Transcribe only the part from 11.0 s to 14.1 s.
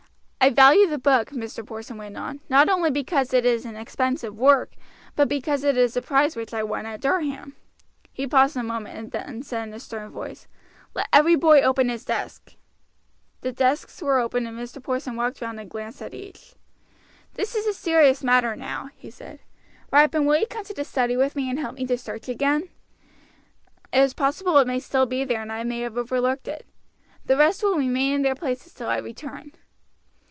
every boy open his desk." The desks